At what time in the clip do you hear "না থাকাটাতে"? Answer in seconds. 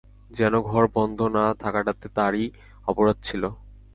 1.35-2.07